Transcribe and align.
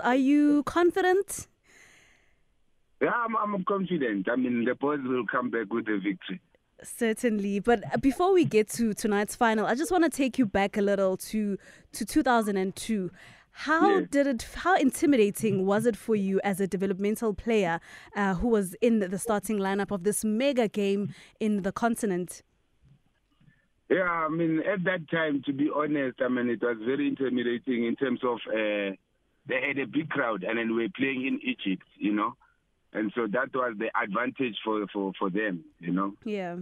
Are 0.00 0.16
you 0.16 0.62
confident? 0.64 1.46
Yeah, 3.00 3.10
I'm, 3.12 3.36
I'm 3.36 3.64
confident. 3.64 4.28
I 4.28 4.36
mean, 4.36 4.64
the 4.64 4.74
boys 4.74 5.00
will 5.04 5.24
come 5.26 5.50
back 5.50 5.72
with 5.72 5.86
a 5.88 5.98
victory. 5.98 6.40
Certainly, 6.82 7.60
but 7.60 7.82
uh, 7.92 7.96
before 7.98 8.32
we 8.32 8.44
get 8.44 8.68
to 8.70 8.94
tonight's 8.94 9.34
final, 9.34 9.66
I 9.66 9.74
just 9.74 9.90
want 9.90 10.04
to 10.04 10.10
take 10.10 10.38
you 10.38 10.46
back 10.46 10.76
a 10.76 10.82
little 10.82 11.16
to 11.16 11.58
to 11.92 12.04
2002. 12.04 13.10
How 13.50 13.98
Yeah. 13.98 14.06
did 14.08 14.26
it? 14.28 14.46
How 14.54 14.76
intimidating 14.76 15.66
was 15.66 15.86
it 15.86 15.96
for 15.96 16.14
you 16.14 16.40
as 16.44 16.60
a 16.60 16.68
developmental 16.68 17.34
player 17.34 17.80
uh, 18.14 18.34
who 18.34 18.48
was 18.48 18.74
in 18.80 19.00
the 19.00 19.18
starting 19.18 19.58
lineup 19.58 19.90
of 19.90 20.04
this 20.04 20.24
mega 20.24 20.68
game 20.68 21.12
in 21.40 21.62
the 21.62 21.72
continent? 21.72 22.42
Yeah, 23.90 24.02
I 24.02 24.28
mean, 24.28 24.60
at 24.60 24.84
that 24.84 25.10
time, 25.10 25.42
to 25.46 25.52
be 25.52 25.70
honest, 25.74 26.20
I 26.20 26.28
mean, 26.28 26.50
it 26.50 26.60
was 26.62 26.76
very 26.84 27.08
intimidating 27.08 27.86
in 27.86 27.96
terms 27.96 28.20
of 28.22 28.38
uh, 28.48 28.92
they 29.48 29.60
had 29.66 29.78
a 29.78 29.86
big 29.86 30.08
crowd, 30.10 30.44
and 30.44 30.58
then 30.58 30.74
we 30.74 30.82
were 30.82 30.92
playing 30.96 31.26
in 31.26 31.40
Egypt, 31.42 31.84
you 31.96 32.12
know, 32.12 32.36
and 32.92 33.12
so 33.14 33.26
that 33.26 33.54
was 33.54 33.74
the 33.78 33.90
advantage 34.00 34.56
for 34.64 34.86
for 34.92 35.12
for 35.18 35.30
them, 35.30 35.64
you 35.78 35.92
know. 35.92 36.14
Yeah. 36.24 36.56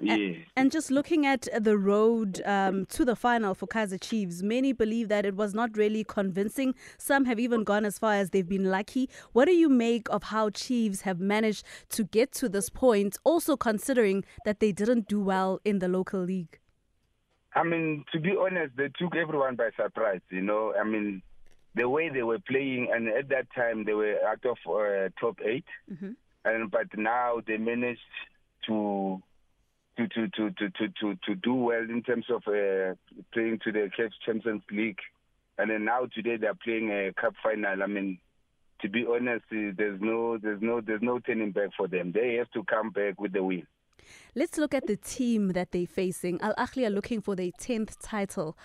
Yeah. 0.00 0.32
And 0.56 0.72
just 0.72 0.90
looking 0.90 1.24
at 1.24 1.46
the 1.56 1.78
road 1.78 2.42
um, 2.44 2.86
to 2.86 3.04
the 3.04 3.14
final 3.14 3.54
for 3.54 3.68
Kaizer 3.68 4.00
Chiefs, 4.00 4.42
many 4.42 4.72
believe 4.72 5.08
that 5.08 5.24
it 5.24 5.36
was 5.36 5.54
not 5.54 5.76
really 5.76 6.02
convincing. 6.02 6.74
Some 6.98 7.26
have 7.26 7.38
even 7.38 7.62
gone 7.62 7.84
as 7.84 7.96
far 7.96 8.14
as 8.14 8.30
they've 8.30 8.48
been 8.48 8.72
lucky. 8.72 9.08
What 9.34 9.44
do 9.44 9.52
you 9.52 9.68
make 9.68 10.08
of 10.10 10.24
how 10.24 10.50
Chiefs 10.50 11.02
have 11.02 11.20
managed 11.20 11.64
to 11.90 12.02
get 12.02 12.32
to 12.32 12.48
this 12.48 12.68
point, 12.70 13.18
also 13.22 13.56
considering 13.56 14.24
that 14.44 14.58
they 14.58 14.72
didn't 14.72 15.06
do 15.06 15.20
well 15.20 15.60
in 15.64 15.78
the 15.78 15.86
local 15.86 16.20
league? 16.20 16.58
I 17.54 17.62
mean, 17.62 18.04
to 18.12 18.18
be 18.18 18.34
honest, 18.38 18.76
they 18.76 18.90
took 18.98 19.14
everyone 19.14 19.54
by 19.54 19.70
surprise. 19.76 20.20
You 20.30 20.42
know, 20.42 20.74
I 20.78 20.82
mean, 20.82 21.22
the 21.74 21.88
way 21.88 22.08
they 22.08 22.22
were 22.22 22.38
playing, 22.40 22.90
and 22.92 23.08
at 23.08 23.28
that 23.28 23.46
time 23.54 23.84
they 23.84 23.94
were 23.94 24.16
out 24.26 24.44
of 24.44 24.56
uh, 24.66 25.08
top 25.20 25.38
8 25.44 25.64
and 26.44 26.70
but 26.70 26.86
now 26.96 27.40
they 27.46 27.56
managed 27.56 28.00
to. 28.66 29.22
To, 29.96 30.06
to, 30.06 30.28
to, 30.28 30.50
to, 30.52 30.88
to, 31.00 31.18
to, 31.26 31.34
do 31.34 31.54
well 31.54 31.82
in 31.82 32.04
terms 32.04 32.26
of 32.30 32.42
uh, 32.46 32.94
playing 33.32 33.58
to 33.64 33.72
the 33.72 33.90
CAF 33.98 34.10
Champions 34.24 34.62
League, 34.70 35.00
and 35.58 35.72
then 35.72 35.86
now 35.86 36.06
today 36.14 36.36
they're 36.36 36.54
playing 36.54 36.88
a 36.92 37.12
cup 37.20 37.34
final. 37.42 37.82
I 37.82 37.86
mean, 37.88 38.20
to 38.82 38.88
be 38.88 39.04
honest, 39.10 39.46
uh, 39.50 39.74
there's 39.76 40.00
no 40.00 40.38
there's 40.38 40.62
no 40.62 40.80
there's 40.80 41.02
no 41.02 41.18
turning 41.18 41.50
back 41.50 41.70
for 41.76 41.88
them. 41.88 42.12
They 42.12 42.34
have 42.34 42.48
to 42.52 42.62
come 42.62 42.90
back 42.90 43.20
with 43.20 43.32
the 43.32 43.42
win. 43.42 43.66
Let's 44.36 44.56
look 44.56 44.72
at 44.72 44.86
the 44.86 44.96
team 44.96 45.48
that 45.54 45.72
they're 45.72 45.84
facing. 45.84 46.40
Al 46.42 46.54
Ahly 46.54 46.86
are 46.86 46.90
looking 46.90 47.20
for 47.20 47.34
their 47.34 47.50
10th 47.50 47.96
title. 48.00 48.56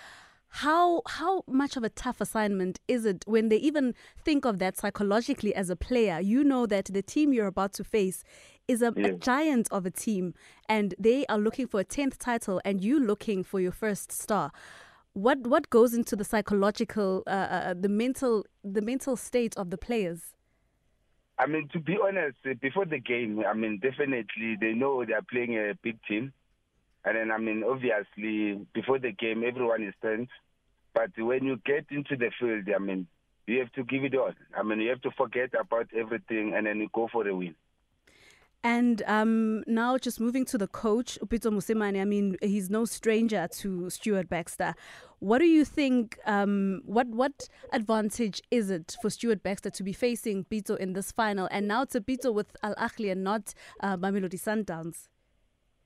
How 0.57 1.01
how 1.07 1.43
much 1.47 1.77
of 1.77 1.83
a 1.83 1.89
tough 1.89 2.21
assignment 2.21 2.79
is 2.87 3.05
it 3.05 3.23
when 3.25 3.49
they 3.49 3.55
even 3.57 3.95
think 4.23 4.45
of 4.45 4.59
that 4.59 4.77
psychologically 4.77 5.53
as 5.55 5.71
a 5.71 5.75
player? 5.75 6.19
You 6.19 6.43
know 6.43 6.67
that 6.67 6.85
the 6.85 7.01
team 7.01 7.33
you're 7.33 7.47
about 7.47 7.73
to 7.73 7.83
face 7.83 8.23
is 8.67 8.83
a, 8.83 8.93
a 8.97 9.13
giant 9.13 9.67
of 9.71 9.87
a 9.87 9.89
team 9.89 10.35
and 10.69 10.93
they 10.99 11.25
are 11.25 11.39
looking 11.39 11.65
for 11.65 11.79
a 11.79 11.83
10th 11.83 12.19
title 12.19 12.61
and 12.63 12.83
you 12.83 12.99
looking 12.99 13.43
for 13.43 13.59
your 13.59 13.71
first 13.71 14.11
star. 14.11 14.51
What 15.13 15.39
what 15.39 15.71
goes 15.71 15.95
into 15.95 16.15
the 16.15 16.23
psychological 16.23 17.23
uh, 17.25 17.31
uh, 17.31 17.73
the 17.73 17.89
mental 17.89 18.45
the 18.63 18.83
mental 18.83 19.17
state 19.17 19.57
of 19.57 19.71
the 19.71 19.77
players? 19.79 20.35
I 21.39 21.47
mean, 21.47 21.67
to 21.73 21.79
be 21.79 21.97
honest, 21.99 22.37
uh, 22.45 22.53
before 22.61 22.85
the 22.85 22.99
game, 22.99 23.43
I 23.43 23.55
mean, 23.55 23.79
definitely 23.81 24.57
they 24.61 24.73
know 24.73 25.03
they 25.03 25.13
are 25.13 25.25
playing 25.27 25.55
a 25.55 25.73
big 25.81 25.97
team. 26.07 26.31
And 27.05 27.17
then, 27.17 27.31
I 27.31 27.37
mean, 27.37 27.63
obviously, 27.67 28.65
before 28.73 28.97
the 28.97 29.11
game, 29.11 29.43
everyone 29.43 29.83
is 29.83 29.93
tense. 30.01 30.29
But 30.93 31.11
when 31.17 31.43
you 31.43 31.59
get 31.65 31.85
into 31.89 32.15
the 32.15 32.31
field, 32.39 32.67
I 32.73 32.79
mean, 32.79 33.07
you 33.47 33.59
have 33.59 33.71
to 33.73 33.83
give 33.83 34.03
it 34.03 34.15
all. 34.15 34.31
I 34.55 34.63
mean, 34.63 34.79
you 34.79 34.89
have 34.89 35.01
to 35.01 35.11
forget 35.11 35.51
about 35.59 35.87
everything 35.95 36.53
and 36.55 36.65
then 36.65 36.79
you 36.79 36.89
go 36.93 37.09
for 37.11 37.23
the 37.23 37.35
win. 37.35 37.55
And 38.65 39.03
um, 39.07 39.63
now, 39.67 39.97
just 39.97 40.21
moving 40.21 40.45
to 40.45 40.57
the 40.57 40.67
coach, 40.67 41.19
uPitso 41.21 41.51
Mosimane, 41.51 41.99
I 41.99 42.05
mean, 42.05 42.37
he's 42.41 42.69
no 42.69 42.85
stranger 42.85 43.45
to 43.57 43.89
Stuart 43.89 44.29
Baxter. 44.29 44.73
What 45.19 45.39
do 45.39 45.45
you 45.45 45.65
think? 45.65 46.17
Um, 46.25 46.81
what 46.85 47.07
what 47.09 47.49
advantage 47.73 48.41
is 48.51 48.69
it 48.69 48.95
for 49.01 49.09
Stuart 49.09 49.43
Baxter 49.43 49.69
to 49.69 49.83
be 49.83 49.91
facing 49.91 50.45
Pitso 50.45 50.77
in 50.77 50.93
this 50.93 51.11
final? 51.11 51.49
And 51.51 51.67
now 51.67 51.81
it's 51.81 51.95
a 51.95 51.99
Pitso 51.99 52.33
with 52.33 52.55
Al 52.63 52.73
Ahly 52.75 53.11
and 53.11 53.21
not 53.21 53.53
uh, 53.81 53.97
Mamelodi 53.97 54.39
Sundowns. 54.39 55.09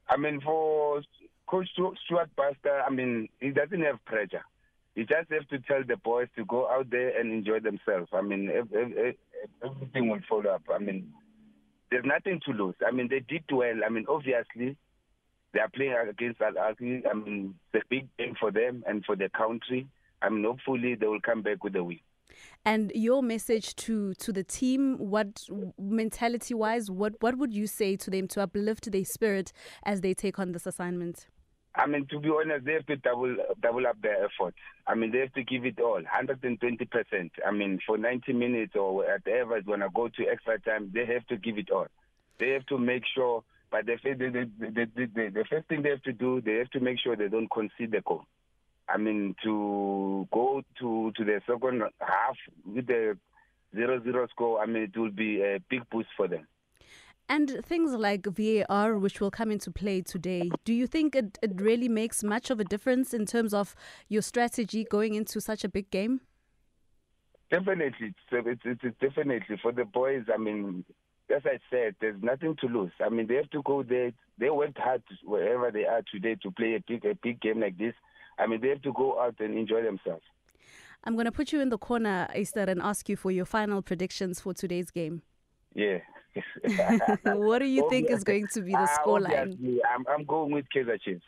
I 0.08 0.18
mean, 0.18 0.40
for 0.42 1.02
Coach 1.48 1.70
Stuart 1.74 2.30
Baxter, 2.36 2.82
I 2.86 2.92
mean, 2.92 3.28
he 3.40 3.50
doesn't 3.50 3.82
have 3.82 4.04
pressure. 4.06 4.44
He 4.98 5.04
just 5.04 5.30
have 5.30 5.48
to 5.50 5.60
tell 5.60 5.84
the 5.88 5.96
boys 5.96 6.28
to 6.36 6.46
go 6.46 6.68
out 6.68 6.90
there 6.90 7.16
and 7.20 7.32
enjoy 7.32 7.60
themselves. 7.60 8.10
I 8.12 8.22
mean, 8.24 8.50
ev- 8.50 8.74
ev- 8.74 8.98
ev- 8.98 9.16
everything 9.64 10.10
will 10.10 10.22
follow 10.28 10.50
up. 10.50 10.64
I 10.74 10.80
mean, 10.80 11.14
there's 11.92 12.04
nothing 12.04 12.42
to 12.48 12.52
lose. 12.52 12.74
I 12.86 12.90
mean, 12.90 13.08
they 13.08 13.20
did 13.20 13.44
well. 13.52 13.76
I 13.86 13.90
mean, 13.90 14.06
obviously, 14.10 14.76
they 15.54 15.60
are 15.60 15.70
playing 15.70 15.94
against 16.10 16.42
Al 16.42 16.54
Ahly. 16.54 17.04
I 17.08 17.14
mean, 17.14 17.54
it's 17.76 17.86
a 17.86 17.88
big 17.88 18.08
game 18.18 18.34
for 18.40 18.50
them 18.50 18.84
and 18.88 19.06
for 19.06 19.16
the 19.16 19.30
country. 19.30 19.88
I 20.24 20.30
mean, 20.30 20.44
hopefully, 20.46 20.96
they 20.96 21.06
will 21.06 21.22
come 21.22 21.44
back 21.44 21.64
with 21.64 21.76
a 21.76 21.84
win. 21.84 22.00
And 22.66 22.92
your 22.96 23.22
message 23.22 23.76
to 23.76 24.16
to 24.16 24.34
the 24.34 24.44
team, 24.44 24.98
what 24.98 25.48
mentality 25.78 26.56
wise, 26.56 26.90
what 26.90 27.14
what 27.20 27.38
would 27.38 27.54
you 27.54 27.68
say 27.68 27.98
to 27.98 28.10
them 28.10 28.28
to 28.30 28.42
uplift 28.42 28.92
their 28.92 29.06
spirit 29.06 29.54
as 29.84 30.02
they 30.02 30.16
take 30.16 30.40
on 30.40 30.54
this 30.54 30.66
assignment? 30.66 31.28
I 31.78 31.86
mean, 31.86 32.08
to 32.10 32.20
be 32.20 32.30
honest, 32.30 32.66
they 32.66 32.74
have 32.74 32.88
to 32.88 32.96
double 32.98 33.36
double 33.62 33.86
up 33.86 34.02
their 34.02 34.26
effort. 34.26 34.56
I 34.88 34.96
mean, 34.96 35.12
they 35.12 35.20
have 35.20 35.34
to 35.34 35.44
give 35.44 35.64
it 35.64 35.80
all, 35.80 36.02
120 36.02 36.86
percent. 36.86 37.32
I 37.46 37.52
mean, 37.52 37.80
for 37.86 37.98
90 37.98 38.34
minutes 38.34 38.74
or 38.76 38.96
whatever 38.96 39.58
it's 39.58 39.68
gonna 39.68 39.90
go 39.94 40.08
to 40.08 40.28
extra 40.28 40.60
time, 40.60 40.92
they 40.94 41.06
have 41.06 41.26
to 41.28 41.38
give 41.38 41.58
it 41.60 41.70
all. 41.70 41.88
They 42.40 42.50
have 42.50 42.66
to 42.68 42.80
make 42.80 43.04
sure. 43.14 43.44
But 43.70 43.86
the, 43.86 43.98
the, 44.02 44.50
the, 44.60 45.30
the, 45.30 45.46
first 45.50 45.68
thing 45.68 45.82
they 45.82 45.90
have 45.90 46.02
to 46.04 46.14
do, 46.14 46.40
they 46.40 46.54
have 46.54 46.70
to 46.70 46.80
make 46.80 47.00
sure 47.04 47.18
they 47.18 47.28
don't 47.28 47.52
concede 47.52 47.92
the 47.92 48.00
goal. 48.00 48.24
I 48.88 48.96
mean, 48.98 49.36
to 49.44 50.26
go 50.32 50.64
to 50.80 51.12
to 51.16 51.26
the 51.26 51.42
second 51.46 51.84
half 52.00 52.38
with 52.66 52.88
the 52.88 53.18
zero-zero 53.76 54.28
score, 54.30 54.62
I 54.62 54.66
mean, 54.66 54.84
it 54.84 54.98
will 54.98 55.12
be 55.12 55.42
a 55.42 55.60
big 55.70 55.88
boost 55.90 56.08
for 56.16 56.30
them. 56.30 56.48
And 57.30 57.60
things 57.66 57.94
like 57.94 58.26
VAR, 58.26 58.98
which 58.98 59.20
will 59.20 59.32
come 59.32 59.52
into 59.52 59.70
play 59.70 60.02
today, 60.02 60.50
do 60.64 60.74
you 60.74 60.88
think 60.88 61.14
it, 61.14 61.38
it 61.42 61.60
really 61.60 61.90
makes 61.90 62.24
much 62.24 62.50
of 62.50 62.60
a 62.60 62.64
difference 62.64 63.14
in 63.14 63.26
terms 63.26 63.54
of 63.54 63.76
your 64.08 64.22
strategy 64.22 64.86
going 64.90 65.14
into 65.14 65.42
such 65.42 65.66
a 65.66 65.70
big 65.70 65.92
game? 65.92 66.22
Definitely, 67.52 68.14
it's, 68.32 68.60
it's, 68.64 68.82
it's 68.84 69.00
definitely 69.00 69.58
for 69.62 69.72
the 69.72 69.86
boys. 69.86 70.24
I 70.34 70.38
mean, 70.38 70.86
as 71.34 71.42
I 71.46 71.60
said, 71.70 71.96
there's 72.00 72.22
nothing 72.22 72.56
to 72.62 72.68
lose. 72.68 72.92
I 73.04 73.10
mean, 73.10 73.28
they 73.28 73.36
have 73.36 73.50
to 73.52 73.62
go 73.64 73.84
there. 73.84 74.12
They 74.38 74.50
worked 74.50 74.78
hard 74.78 75.04
wherever 75.24 75.72
they 75.72 75.86
are 75.86 76.02
today 76.12 76.36
to 76.44 76.52
play 76.52 76.76
a 76.76 76.84
big 76.88 77.06
a 77.06 77.16
big 77.22 77.42
game 77.42 77.60
like 77.60 77.78
this. 77.78 77.94
I 78.40 78.48
mean, 78.48 78.62
they 78.62 78.70
have 78.70 78.82
to 78.84 78.94
go 78.94 79.20
out 79.22 79.36
and 79.40 79.58
enjoy 79.58 79.82
themselves. 79.84 80.24
I'm 81.04 81.14
going 81.14 81.26
to 81.26 81.32
put 81.32 81.52
you 81.52 81.62
in 81.62 81.70
the 81.70 81.78
corner, 81.78 82.28
Yster, 82.36 82.68
and 82.68 82.82
ask 82.82 83.08
you 83.10 83.16
for 83.16 83.32
your 83.32 83.46
final 83.46 83.82
predictions 83.82 84.40
for 84.40 84.54
today's 84.54 84.92
game. 84.92 85.22
Yeah. 85.74 86.00
what 87.24 87.60
do 87.60 87.66
you 87.66 87.90
think 87.90 88.10
is 88.10 88.24
going 88.24 88.48
to 88.54 88.62
be 88.62 88.72
the 88.72 88.88
scoreline? 89.00 89.58
I'm 89.94 90.06
I'm 90.08 90.26
going 90.26 90.52
with 90.52 90.66
Kaizer 90.76 91.00
Chiefs. 91.02 91.24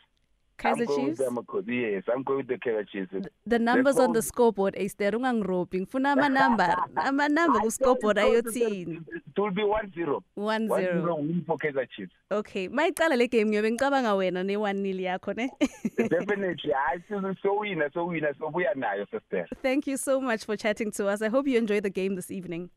Kaizer 0.58 0.80
I'm 0.82 0.86
Chiefs? 0.88 1.08
With 1.08 1.18
them, 1.18 1.38
of 1.38 1.46
course. 1.46 1.64
yes, 1.66 2.02
I'm 2.12 2.22
going 2.22 2.38
with 2.38 2.48
the 2.48 2.58
Kaizer 2.58 2.86
Chiefs. 2.86 3.28
The 3.46 3.58
numbers 3.58 3.96
on 3.98 4.12
the 4.12 4.20
scoreboard, 4.20 4.74
eh, 4.76 4.84
Yster, 4.84 5.12
ungangroping. 5.12 5.88
Funa 5.88 6.10
ama-number. 6.12 6.76
Ama-number 6.96 7.60
ku-scoreboard 7.60 8.18
ayothini. 8.18 9.00
It 9.08 9.38
will 9.38 9.50
be 9.52 9.64
one 9.64 9.90
zero. 9.94 10.22
One 10.34 10.68
One 10.68 10.80
zero. 10.82 11.00
zero 11.00 11.14
win 11.16 11.42
for 11.46 11.56
Kaizer 11.56 11.86
Chiefs. 11.96 12.12
Okay. 12.30 12.68
Mayiqala 12.68 13.16
le 13.16 13.26
game 13.26 13.48
ngiyobe 13.50 13.70
ngicabanga 13.70 14.14
wena 14.14 14.44
ne-one 14.44 14.82
nil 14.82 14.98
yakho 15.00 15.34
ne? 15.34 15.48
Definitely. 15.96 16.74
I 16.74 16.98
so 17.08 17.22
so 17.42 17.58
winner, 17.60 17.90
so 17.94 18.04
winner, 18.04 18.34
so 18.38 18.48
we 18.52 18.66
are 18.66 18.74
now, 18.74 18.92
sister. 19.10 19.46
Thank 19.62 19.86
you 19.86 19.96
so 19.96 20.20
much 20.20 20.44
for 20.44 20.56
chatting 20.56 20.90
to 20.92 21.06
us. 21.08 21.22
I 21.22 21.28
hope 21.28 21.46
you 21.46 21.56
enjoy 21.56 21.80
the 21.80 21.90
game 21.90 22.16
this 22.16 22.30
evening. 22.30 22.68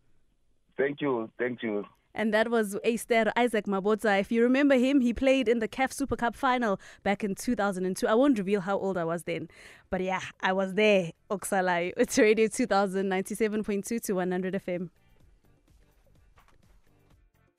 Thank 0.77 1.01
you, 1.01 1.29
thank 1.37 1.61
you. 1.61 1.83
And 2.15 2.33
that 2.33 2.49
was 2.49 2.75
Yster 2.85 3.31
Isaac 3.35 3.65
Mabotsa. 3.65 4.19
If 4.19 4.31
you 4.31 4.43
remember 4.43 4.75
him, 4.75 5.01
he 5.01 5.13
played 5.13 5.47
in 5.47 5.59
the 5.59 5.67
CAF 5.67 5.91
Super 5.91 6.15
Cup 6.15 6.35
final 6.35 6.79
back 7.03 7.23
in 7.23 7.35
2002. 7.35 8.07
I 8.07 8.13
won't 8.13 8.37
reveal 8.37 8.61
how 8.61 8.77
old 8.77 8.97
I 8.97 9.03
was 9.03 9.23
then. 9.23 9.49
But 9.89 10.01
yeah, 10.01 10.21
I 10.41 10.53
was 10.53 10.75
there, 10.75 11.11
Oxalai. 11.31 11.93
It's 11.97 12.17
Radio 12.17 12.47
2097.2 12.47 14.01
to 14.01 14.13
100 14.13 14.53
FM. 14.53 14.89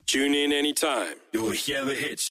Tune 0.05 0.35
in 0.35 0.53
anytime. 0.53 1.15
You'll 1.33 1.49
hear 1.49 1.83
the 1.83 1.95
hits. 1.95 2.23